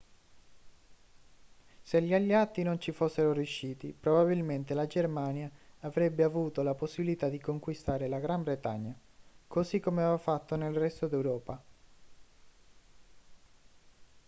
se 1.83 2.01
gli 2.01 2.15
alleati 2.15 2.63
non 2.63 2.79
ci 2.79 2.91
fossero 2.91 3.33
riusciti 3.33 3.93
probabilmente 3.93 4.73
la 4.73 4.87
germania 4.87 5.47
avrebbe 5.81 6.23
avuto 6.23 6.63
la 6.63 6.73
possibilità 6.73 7.29
di 7.29 7.39
conquistare 7.39 8.07
la 8.07 8.17
gran 8.17 8.41
bretagna 8.41 8.95
così 9.47 9.79
come 9.79 10.01
aveva 10.01 10.17
fatto 10.17 10.55
nel 10.55 10.73
resto 10.73 11.05
d'europa 11.07 11.63